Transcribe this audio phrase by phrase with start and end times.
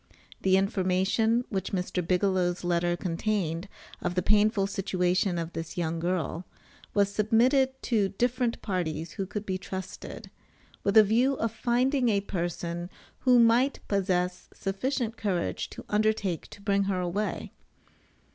[0.41, 2.01] The information which Mr.
[2.01, 3.69] Bigelow's letter contained
[4.01, 6.43] of the painful situation of this young girl
[6.95, 10.31] was submitted to different parties who could be trusted,
[10.83, 16.61] with a view of finding a person who might possess sufficient courage to undertake to
[16.63, 17.51] bring her away.